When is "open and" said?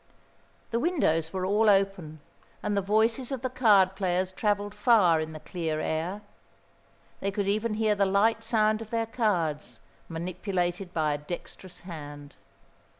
1.69-2.75